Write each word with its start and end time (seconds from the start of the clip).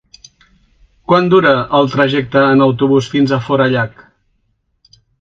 Quant 1.11 1.29
dura 1.33 1.51
el 1.81 1.91
trajecte 1.97 2.45
en 2.57 2.67
autobús 2.71 3.13
fins 3.15 3.39
a 3.39 3.43
Forallac? 3.49 4.07